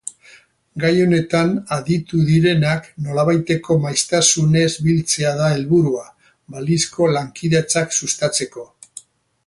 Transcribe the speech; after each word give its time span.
Gai 0.83 0.89
honetan 1.01 1.51
aditu 1.75 2.21
direnak 2.29 2.87
nolabaiteko 3.09 3.77
maiztasunez 3.85 4.71
biltzea 4.87 5.35
da 5.43 5.51
helburua, 5.57 6.05
balizko 6.57 7.13
lankidetzak 7.19 7.99
sustatzeko. 8.01 8.69